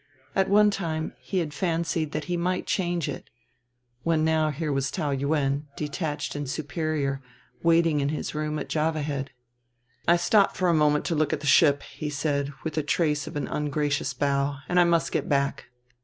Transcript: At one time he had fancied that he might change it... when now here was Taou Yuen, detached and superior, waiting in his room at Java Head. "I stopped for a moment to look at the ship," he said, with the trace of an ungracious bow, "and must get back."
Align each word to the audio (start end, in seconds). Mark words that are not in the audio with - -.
At 0.35 0.49
one 0.49 0.71
time 0.71 1.13
he 1.19 1.37
had 1.37 1.53
fancied 1.53 2.11
that 2.11 2.23
he 2.23 2.35
might 2.35 2.65
change 2.65 3.07
it... 3.07 3.29
when 4.01 4.25
now 4.25 4.49
here 4.49 4.73
was 4.73 4.89
Taou 4.89 5.11
Yuen, 5.11 5.67
detached 5.77 6.35
and 6.35 6.49
superior, 6.49 7.21
waiting 7.61 8.01
in 8.01 8.09
his 8.09 8.33
room 8.33 8.57
at 8.57 8.67
Java 8.67 9.03
Head. 9.03 9.29
"I 10.07 10.15
stopped 10.17 10.57
for 10.57 10.69
a 10.69 10.73
moment 10.73 11.05
to 11.05 11.15
look 11.15 11.33
at 11.33 11.41
the 11.41 11.45
ship," 11.45 11.83
he 11.83 12.09
said, 12.09 12.51
with 12.63 12.73
the 12.73 12.81
trace 12.81 13.27
of 13.27 13.35
an 13.35 13.47
ungracious 13.47 14.15
bow, 14.15 14.55
"and 14.67 14.89
must 14.89 15.11
get 15.11 15.29
back." 15.29 15.65